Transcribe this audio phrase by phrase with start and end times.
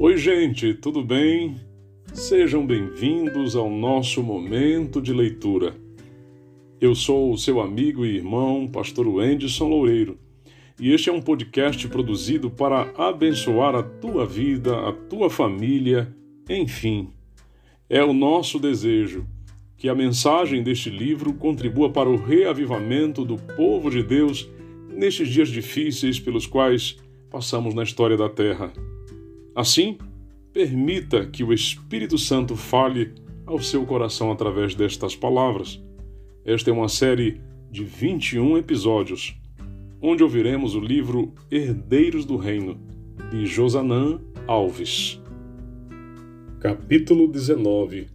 [0.00, 1.56] Oi, gente, tudo bem?
[2.14, 5.74] Sejam bem-vindos ao nosso momento de leitura.
[6.80, 10.16] Eu sou o seu amigo e irmão, Pastor Wenderson Loureiro,
[10.78, 16.14] e este é um podcast produzido para abençoar a tua vida, a tua família,
[16.48, 17.10] enfim.
[17.90, 19.26] É o nosso desejo
[19.76, 24.48] que a mensagem deste livro contribua para o reavivamento do povo de Deus
[24.88, 26.96] nestes dias difíceis pelos quais
[27.28, 28.72] passamos na história da Terra.
[29.58, 29.98] Assim,
[30.52, 33.12] permita que o Espírito Santo fale
[33.44, 35.82] ao seu coração através destas palavras.
[36.44, 39.36] Esta é uma série de 21 episódios,
[40.00, 42.78] onde ouviremos o livro Herdeiros do Reino,
[43.32, 45.20] de Josanã Alves.
[46.60, 48.06] Capítulo 19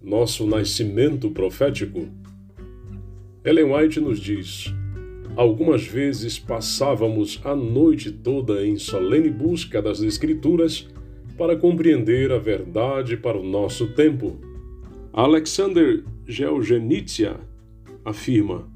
[0.00, 2.08] Nosso Nascimento Profético
[3.44, 4.72] Ellen White nos diz
[5.36, 10.88] Algumas vezes passávamos a noite toda em solene busca das Escrituras
[11.36, 14.40] para compreender a verdade para o nosso tempo.
[15.12, 17.38] Alexander Gelgenitsia
[18.02, 18.66] afirma: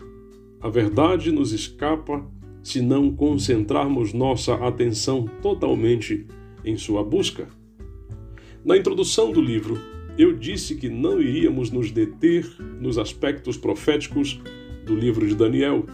[0.60, 2.22] a verdade nos escapa
[2.62, 6.26] se não concentrarmos nossa atenção totalmente
[6.62, 7.48] em sua busca.
[8.62, 9.78] Na introdução do livro,
[10.18, 12.46] eu disse que não iríamos nos deter
[12.78, 14.38] nos aspectos proféticos
[14.84, 15.86] do livro de Daniel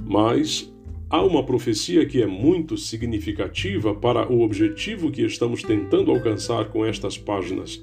[0.00, 0.72] mas
[1.10, 6.84] há uma profecia que é muito significativa para o objetivo que estamos tentando alcançar com
[6.84, 7.82] estas páginas.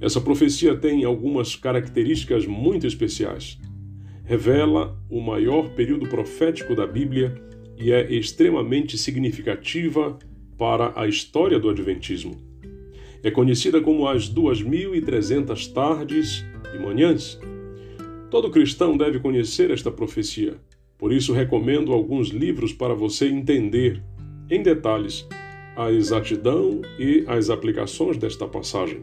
[0.00, 3.58] Essa profecia tem algumas características muito especiais.
[4.24, 7.40] Revela o maior período profético da Bíblia
[7.78, 10.18] e é extremamente significativa
[10.58, 12.36] para a história do Adventismo.
[13.22, 16.44] É conhecida como as 2300 tardes
[16.74, 17.38] e manhãs.
[18.28, 20.56] Todo cristão deve conhecer esta profecia
[21.02, 24.00] por isso, recomendo alguns livros para você entender,
[24.48, 25.26] em detalhes,
[25.74, 29.02] a exatidão e as aplicações desta passagem.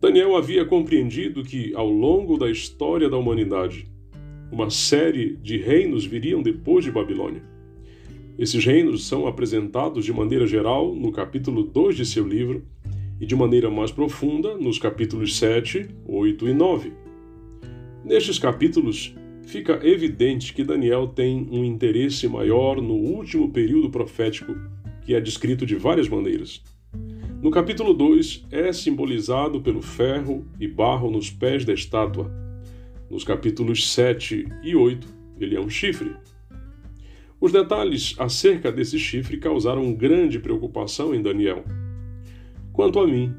[0.00, 3.90] Daniel havia compreendido que, ao longo da história da humanidade,
[4.52, 7.42] uma série de reinos viriam depois de Babilônia.
[8.38, 12.62] Esses reinos são apresentados de maneira geral no capítulo 2 de seu livro
[13.20, 16.92] e de maneira mais profunda nos capítulos 7, 8 e 9.
[18.04, 19.12] Nestes capítulos,
[19.46, 24.54] fica evidente que Daniel tem um interesse maior no último período profético,
[25.02, 26.62] que é descrito de várias maneiras.
[27.42, 32.32] No capítulo 2, é simbolizado pelo ferro e barro nos pés da estátua.
[33.10, 35.06] Nos capítulos 7 e 8,
[35.38, 36.16] ele é um chifre.
[37.38, 41.64] Os detalhes acerca desse chifre causaram grande preocupação em Daniel.
[42.72, 43.34] Quanto a mim,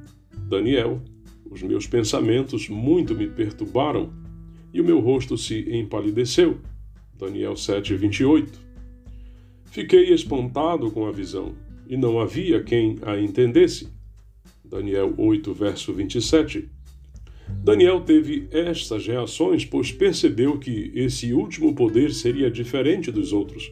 [0.47, 1.01] Daniel,
[1.49, 4.13] os meus pensamentos muito me perturbaram
[4.75, 6.58] e o meu rosto se empalideceu.
[7.18, 8.59] Daniel 7, 28.
[9.72, 11.56] Fiquei espantado com a visão,
[11.88, 13.88] e não havia quem a entendesse.
[14.66, 16.68] Daniel 8, verso 27.
[17.63, 23.72] Daniel teve estas reações, pois percebeu que esse último poder seria diferente dos outros.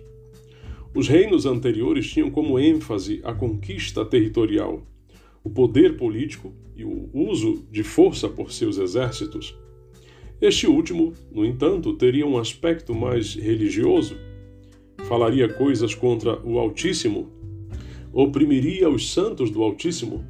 [0.96, 4.88] Os reinos anteriores tinham como ênfase a conquista territorial,
[5.44, 9.54] o poder político e o uso de força por seus exércitos.
[10.44, 14.18] Este último, no entanto, teria um aspecto mais religioso.
[15.06, 17.32] Falaria coisas contra o Altíssimo,
[18.12, 20.28] oprimiria os santos do Altíssimo,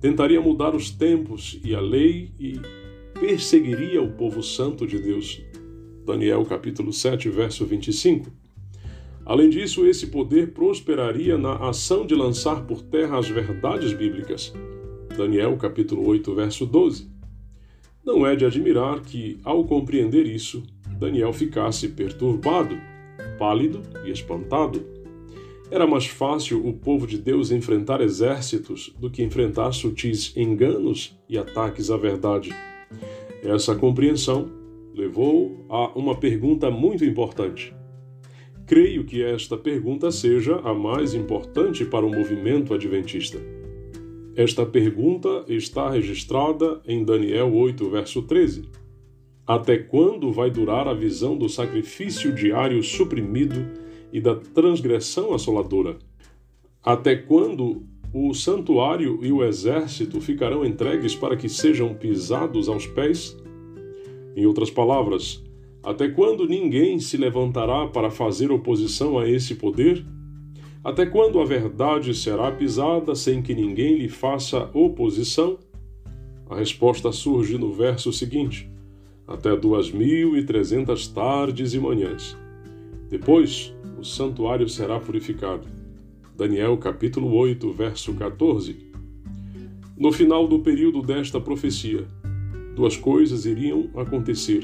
[0.00, 2.58] tentaria mudar os tempos e a lei e
[3.20, 5.40] perseguiria o povo santo de Deus.
[6.04, 8.32] Daniel capítulo 7, verso 25.
[9.24, 14.52] Além disso, esse poder prosperaria na ação de lançar por terra as verdades bíblicas.
[15.16, 17.13] Daniel capítulo 8, verso 12.
[18.04, 20.62] Não é de admirar que, ao compreender isso,
[20.98, 22.76] Daniel ficasse perturbado,
[23.38, 24.84] pálido e espantado.
[25.70, 31.38] Era mais fácil o povo de Deus enfrentar exércitos do que enfrentar sutis enganos e
[31.38, 32.54] ataques à verdade.
[33.42, 34.50] Essa compreensão
[34.94, 37.74] levou a uma pergunta muito importante.
[38.66, 43.38] Creio que esta pergunta seja a mais importante para o movimento adventista.
[44.36, 48.64] Esta pergunta está registrada em Daniel 8, verso 13.
[49.46, 53.64] Até quando vai durar a visão do sacrifício diário suprimido
[54.12, 55.98] e da transgressão assoladora?
[56.82, 63.36] Até quando o santuário e o exército ficarão entregues para que sejam pisados aos pés?
[64.34, 65.44] Em outras palavras,
[65.80, 70.04] até quando ninguém se levantará para fazer oposição a esse poder?
[70.84, 75.58] Até quando a verdade será pisada sem que ninguém lhe faça oposição?
[76.50, 78.70] A resposta surge no verso seguinte:
[79.26, 82.36] até duas mil e trezentas tardes e manhãs.
[83.08, 85.66] Depois, o santuário será purificado.
[86.36, 88.76] Daniel capítulo 8, verso 14.
[89.96, 92.06] No final do período desta profecia,
[92.76, 94.62] duas coisas iriam acontecer: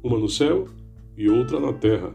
[0.00, 0.68] uma no céu
[1.16, 2.14] e outra na terra.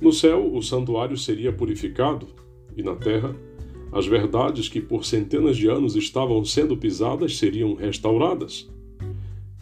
[0.00, 2.37] No céu, o santuário seria purificado,
[2.78, 3.34] e na terra,
[3.90, 8.70] as verdades que por centenas de anos estavam sendo pisadas seriam restauradas.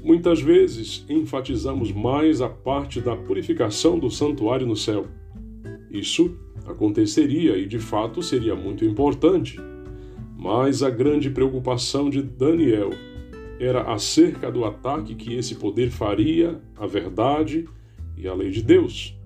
[0.03, 5.07] Muitas vezes enfatizamos mais a parte da purificação do santuário no céu.
[5.91, 6.37] Isso
[6.67, 9.59] aconteceria e de fato seria muito importante.
[10.37, 12.91] Mas a grande preocupação de Daniel
[13.59, 17.67] era acerca do ataque que esse poder faria à verdade
[18.17, 19.17] e à lei de Deus.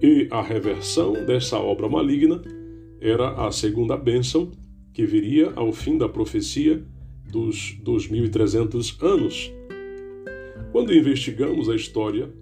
[0.00, 2.40] E a reversão dessa obra maligna
[3.00, 4.50] era a segunda bênção
[4.92, 6.82] que viria ao fim da profecia
[7.30, 9.52] dos 2300 anos.
[10.72, 12.32] Quando investigamos a história,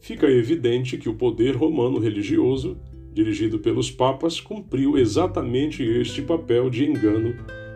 [0.00, 2.78] fica evidente que o poder romano religioso,
[3.12, 7.34] dirigido pelos papas, cumpriu exatamente este papel de engano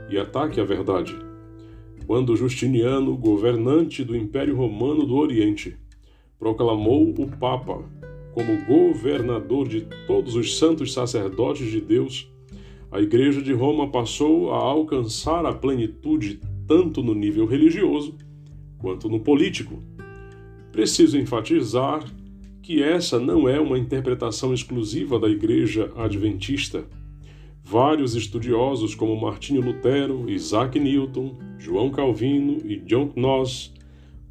[0.08, 1.16] e ataque à verdade.
[2.06, 5.76] Quando Justiniano, governante do Império Romano do Oriente,
[6.38, 7.84] proclamou o Papa
[8.32, 12.30] como governador de todos os santos sacerdotes de Deus,
[12.90, 18.14] a Igreja de Roma passou a alcançar a plenitude tanto no nível religioso
[18.78, 19.82] quanto no político.
[20.72, 22.04] Preciso enfatizar
[22.62, 26.84] que essa não é uma interpretação exclusiva da Igreja Adventista.
[27.62, 33.72] Vários estudiosos, como Martinho Lutero, Isaac Newton, João Calvino e John Knox,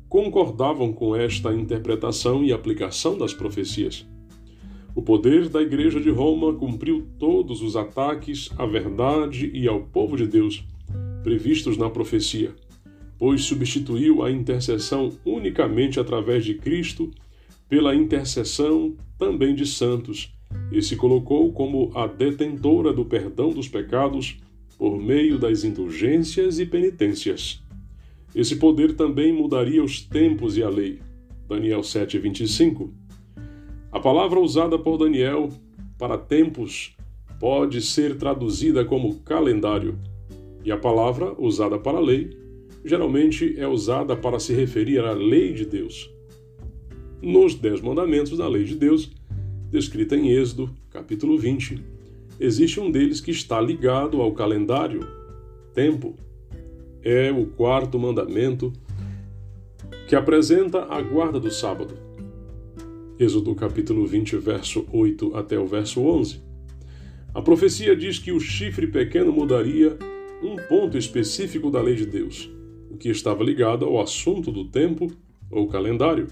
[0.09, 4.06] concordavam com esta interpretação e aplicação das profecias.
[4.95, 10.17] O poder da Igreja de Roma cumpriu todos os ataques à verdade e ao povo
[10.17, 10.65] de Deus
[11.23, 12.56] previstos na profecia,
[13.17, 17.11] pois substituiu a intercessão unicamente através de Cristo
[17.67, 20.33] pela intercessão também de santos
[20.71, 24.38] e se colocou como a detentora do perdão dos pecados
[24.77, 27.61] por meio das indulgências e penitências.
[28.35, 30.99] Esse poder também mudaria os tempos e a lei.
[31.47, 32.91] Daniel 7:25.
[33.91, 35.49] A palavra usada por Daniel
[35.97, 36.95] para tempos
[37.39, 39.97] pode ser traduzida como calendário,
[40.63, 42.37] e a palavra usada para lei
[42.85, 46.09] geralmente é usada para se referir à lei de Deus.
[47.21, 49.11] Nos Dez Mandamentos da Lei de Deus,
[49.69, 51.83] descrita em Êxodo, capítulo 20,
[52.39, 55.01] existe um deles que está ligado ao calendário,
[55.73, 56.15] tempo,
[57.03, 58.73] é o quarto mandamento
[60.07, 61.95] que apresenta a guarda do sábado.
[63.19, 66.41] Êxodo capítulo 20, verso 8 até o verso 11.
[67.33, 69.97] A profecia diz que o chifre pequeno mudaria
[70.41, 72.49] um ponto específico da lei de Deus,
[72.89, 75.11] o que estava ligado ao assunto do tempo
[75.51, 76.27] ou calendário.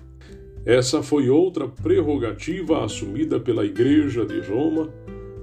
[0.65, 4.89] Essa foi outra prerrogativa assumida pela Igreja de Roma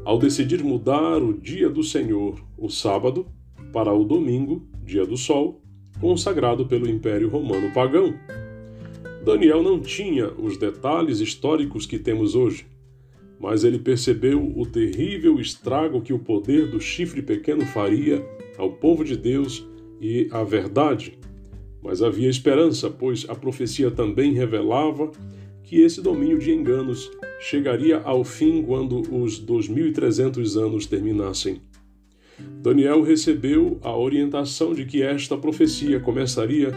[0.05, 3.27] ao decidir mudar o dia do Senhor, o sábado,
[3.75, 5.61] para o domingo, dia do sol,
[6.01, 8.15] consagrado pelo Império Romano pagão.
[9.25, 12.67] Daniel não tinha os detalhes históricos que temos hoje,
[13.41, 18.25] mas ele percebeu o terrível estrago que o poder do chifre pequeno faria
[18.57, 19.67] ao povo de Deus
[20.01, 21.19] e à verdade.
[21.83, 25.11] Mas havia esperança, pois a profecia também revelava
[25.65, 27.11] que esse domínio de enganos
[27.41, 31.61] chegaria ao fim quando os 2300 anos terminassem.
[32.39, 36.73] Daniel recebeu a orientação de que esta profecia começaria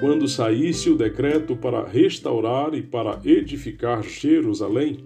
[0.00, 4.98] quando saísse o decreto para restaurar e para edificar Jerusalém.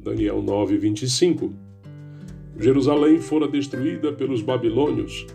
[0.00, 1.52] Daniel 9:25.
[2.58, 5.26] Jerusalém fora destruída pelos babilônios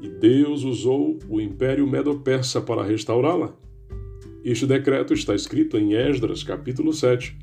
[0.00, 3.54] e Deus usou o Império Medo-Persa para restaurá-la.
[4.44, 7.36] Este decreto está escrito em Esdras, capítulo 7,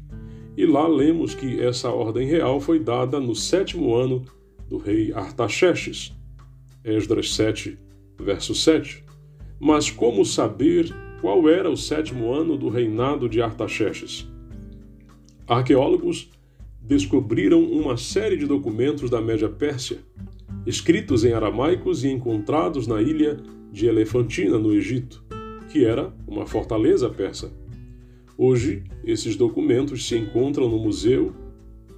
[0.58, 4.25] e lá lemos que essa ordem real foi dada no sétimo ano
[4.70, 6.16] do rei Artaxerxes.
[6.84, 7.78] Esdras 7,
[8.20, 9.04] verso 7.
[9.60, 14.28] Mas como saber qual era o sétimo ano do reinado de Artaxerxes?
[15.48, 16.30] Arqueólogos
[16.82, 20.00] descobriram uma série de documentos da Média Pérsia,
[20.66, 23.38] escritos em aramaicos e encontrados na ilha
[23.72, 25.24] de Elefantina, no Egito,
[25.70, 27.52] que era uma fortaleza persa.
[28.38, 31.34] Hoje, esses documentos se encontram no Museu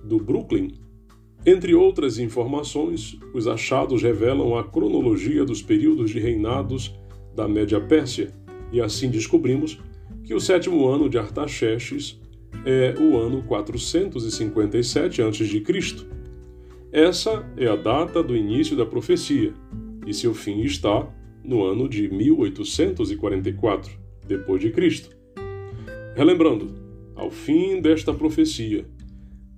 [0.03, 0.73] do Brooklyn,
[1.45, 6.93] entre outras informações, os achados revelam a cronologia dos períodos de reinados
[7.35, 8.31] da Média Pérsia,
[8.71, 9.79] e assim descobrimos
[10.23, 12.21] que o sétimo ano de Artaxerxes
[12.63, 15.63] é o ano 457 a.C.
[16.91, 19.53] Essa é a data do início da profecia,
[20.05, 21.07] e seu fim está
[21.43, 23.91] no ano de 1844
[24.27, 25.09] depois de Cristo.
[26.15, 26.75] Relembrando,
[27.15, 28.85] ao fim desta profecia,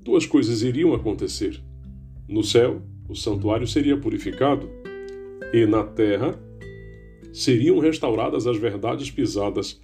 [0.02, 1.62] duas coisas iriam acontecer.
[2.28, 4.70] No céu, o santuário seria purificado,
[5.54, 6.40] e na terra,
[7.34, 9.82] seriam restauradas as verdades pisadas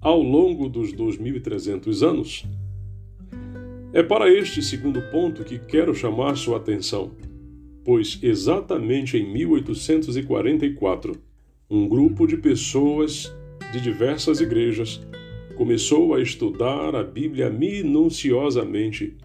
[0.00, 2.44] ao longo dos 2300 anos?
[3.92, 7.12] É para este segundo ponto que quero chamar sua atenção,
[7.84, 11.16] pois exatamente em 1844,
[11.70, 13.32] um grupo de pessoas
[13.72, 15.00] de diversas igrejas
[15.56, 19.16] começou a estudar a Bíblia minuciosamente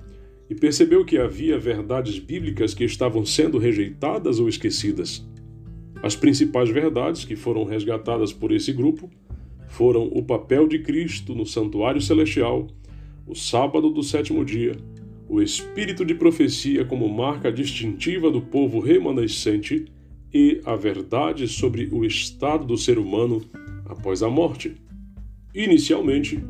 [0.49, 5.27] e percebeu que havia verdades bíblicas que estavam sendo rejeitadas ou esquecidas.
[6.01, 9.09] As principais verdades que foram resgatadas por esse grupo
[9.67, 12.67] foram o papel de Cristo no santuário celestial,
[13.25, 14.75] o sábado do sétimo dia,
[15.27, 19.85] o espírito de profecia como marca distintiva do povo remanescente
[20.33, 23.41] e a verdade sobre o estado do ser humano
[23.85, 24.75] após a morte.
[25.53, 26.41] Inicialmente,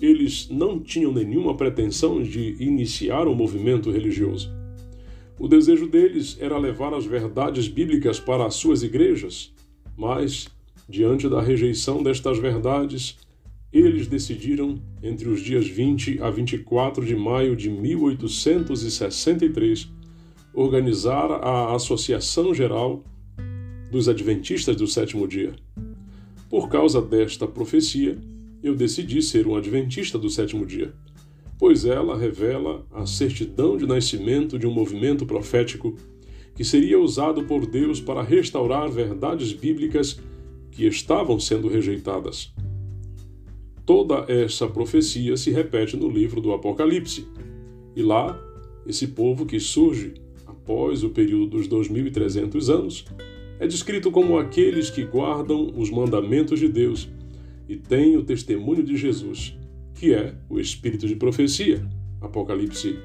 [0.00, 4.54] eles não tinham nenhuma pretensão de iniciar um movimento religioso.
[5.38, 9.52] O desejo deles era levar as verdades bíblicas para as suas igrejas,
[9.96, 10.48] mas,
[10.88, 13.18] diante da rejeição destas verdades,
[13.72, 19.90] eles decidiram, entre os dias 20 a 24 de maio de 1863,
[20.54, 23.04] organizar a Associação Geral
[23.90, 25.52] dos Adventistas do Sétimo Dia.
[26.48, 28.16] Por causa desta profecia,
[28.66, 30.92] eu decidi ser um adventista do sétimo dia,
[31.58, 35.94] pois ela revela a certidão de nascimento de um movimento profético
[36.54, 40.18] que seria usado por Deus para restaurar verdades bíblicas
[40.70, 42.52] que estavam sendo rejeitadas.
[43.84, 47.26] Toda essa profecia se repete no livro do Apocalipse.
[47.94, 48.38] E lá,
[48.86, 50.14] esse povo que surge
[50.46, 53.04] após o período dos 2300 anos
[53.60, 57.08] é descrito como aqueles que guardam os mandamentos de Deus
[57.68, 59.56] e têm o testemunho de Jesus,
[59.94, 61.86] que é o espírito de profecia.
[62.20, 62.98] Apocalipse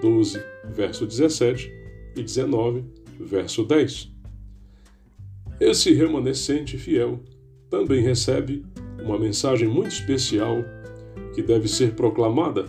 [0.00, 0.40] 12,
[0.74, 1.72] verso 17
[2.16, 2.84] e 19,
[3.20, 4.12] verso 10.
[5.60, 7.20] Esse remanescente fiel
[7.70, 8.64] também recebe
[9.02, 10.64] uma mensagem muito especial
[11.34, 12.66] que deve ser proclamada.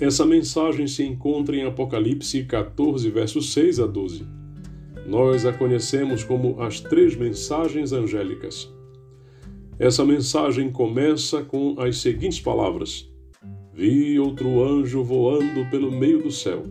[0.00, 4.44] Essa mensagem se encontra em Apocalipse 14, versos 6 a 12
[5.06, 8.72] nós a conhecemos como as três mensagens angélicas.
[9.78, 13.10] Essa mensagem começa com as seguintes palavras:
[13.72, 16.62] Vi outro anjo voando pelo meio do céu,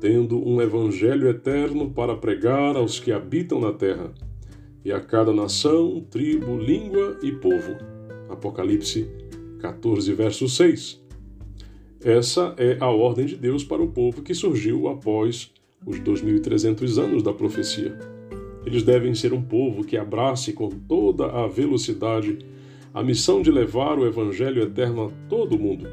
[0.00, 4.12] tendo um evangelho eterno para pregar aos que habitam na terra,
[4.84, 7.76] e a cada nação, tribo, língua e povo.
[8.28, 9.08] Apocalipse
[9.60, 11.02] 14, verso 6.
[12.04, 15.52] Essa é a ordem de Deus para o povo que surgiu após
[15.84, 17.96] os 2.300 anos da profecia.
[18.64, 22.38] Eles devem ser um povo que abrace com toda a velocidade
[22.94, 25.88] a missão de levar o Evangelho eterno a todo o mundo.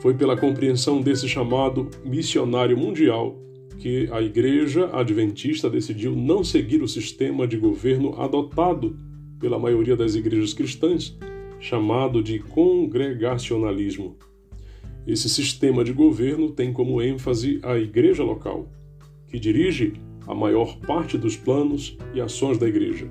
[0.00, 3.38] Foi pela compreensão desse chamado missionário mundial
[3.78, 8.96] que a Igreja Adventista decidiu não seguir o sistema de governo adotado
[9.38, 11.16] pela maioria das igrejas cristãs,
[11.58, 14.16] chamado de congregacionalismo.
[15.06, 18.68] Esse sistema de governo tem como ênfase a igreja local
[19.28, 19.94] que dirige
[20.26, 23.08] a maior parte dos planos e ações da Igreja.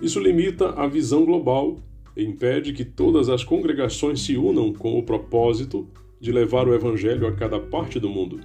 [0.00, 1.78] Isso limita a visão global
[2.16, 5.88] e impede que todas as congregações se unam com o propósito
[6.20, 8.40] de levar o Evangelho a cada parte do mundo.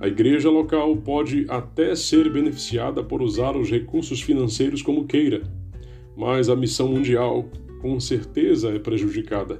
[0.00, 5.42] A igreja local pode até ser beneficiada por usar os recursos financeiros como queira,
[6.16, 7.48] mas a missão mundial
[7.80, 9.58] com certeza é prejudicada.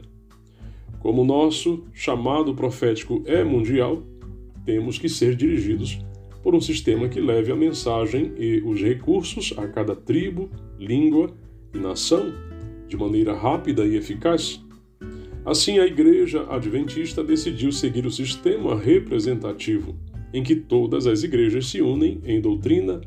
[0.98, 4.02] Como o nosso chamado profético é mundial,
[4.64, 6.00] temos que ser dirigidos
[6.42, 11.30] por um sistema que leve a mensagem e os recursos a cada tribo, língua
[11.72, 12.32] e nação
[12.88, 14.60] de maneira rápida e eficaz.
[15.44, 19.96] Assim, a Igreja Adventista decidiu seguir o sistema representativo,
[20.32, 23.00] em que todas as igrejas se unem em doutrina,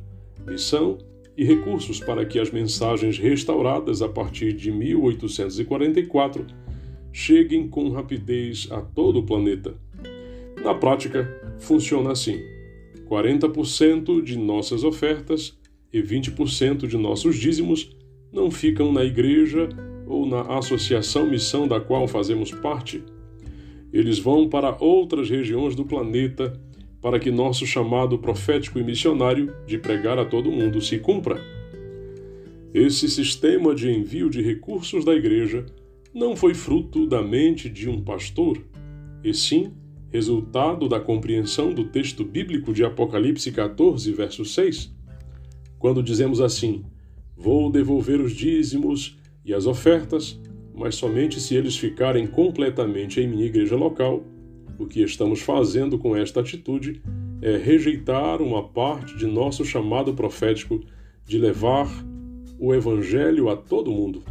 [0.46, 0.98] missão
[1.38, 6.46] e recursos para que as mensagens restauradas a partir de 1844
[7.12, 9.76] cheguem com rapidez a todo o planeta.
[10.64, 12.55] Na prática, funciona assim.
[13.06, 15.58] 40% de nossas ofertas
[15.94, 17.96] e 20% de nossos dízimos
[18.32, 19.70] não ficam na igreja
[20.06, 23.04] ou na associação missão da qual fazemos parte.
[23.94, 26.60] Eles vão para outras regiões do planeta
[27.02, 31.40] para que nosso chamado profético e missionário de pregar a todo mundo se cumpra.
[32.74, 35.66] Esse sistema de envio de recursos da igreja
[36.14, 38.60] não foi fruto da mente de um pastor,
[39.24, 39.72] e sim
[40.16, 44.96] resultado da compreensão do texto bíblico de Apocalipse 14, verso 6,
[45.78, 46.86] quando dizemos assim:
[47.36, 50.40] Vou devolver os dízimos e as ofertas,
[50.74, 54.24] mas somente se eles ficarem completamente em minha igreja local.
[54.80, 57.02] O que estamos fazendo com esta atitude
[57.42, 60.80] é rejeitar uma parte de nosso chamado profético
[61.26, 61.90] de levar
[62.58, 64.24] o Evangelho a todo mundo.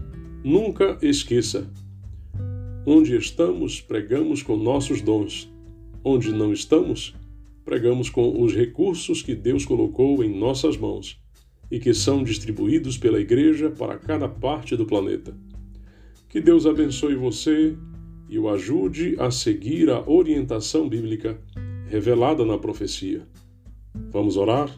[0.43, 1.71] Nunca esqueça:
[2.87, 5.53] onde estamos, pregamos com nossos dons.
[6.05, 7.15] Onde não estamos,
[7.65, 11.19] pregamos com os recursos que Deus colocou em nossas mãos
[11.71, 15.35] e que são distribuídos pela Igreja para cada parte do planeta.
[16.29, 17.75] Que Deus abençoe você
[18.29, 21.41] e o ajude a seguir a orientação bíblica
[21.89, 23.27] revelada na profecia.
[24.11, 24.69] Vamos orar?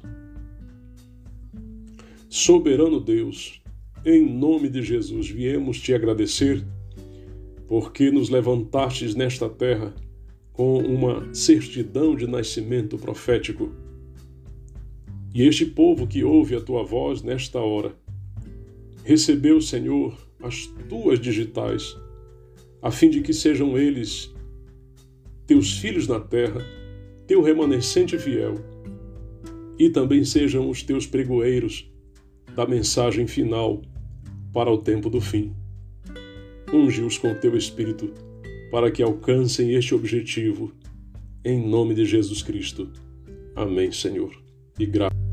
[2.28, 3.61] Soberano Deus,
[4.04, 6.64] em nome de Jesus, viemos te agradecer
[7.66, 9.92] porque nos levantastes nesta terra
[10.56, 13.70] com uma certidão de nascimento profético.
[15.34, 17.94] E este povo que ouve a tua voz nesta hora
[19.04, 21.94] recebeu, Senhor, as tuas digitais,
[22.80, 24.34] a fim de que sejam eles
[25.46, 26.64] teus filhos na terra,
[27.26, 28.54] teu remanescente fiel,
[29.78, 31.92] e também sejam os teus pregoeiros
[32.54, 33.82] da mensagem final
[34.54, 35.54] para o tempo do fim.
[36.72, 38.10] Unge-os com teu Espírito
[38.76, 40.71] para que alcancem este objetivo.
[41.42, 42.92] Em nome de Jesus Cristo.
[43.54, 44.38] Amém, Senhor.
[44.78, 45.25] E graças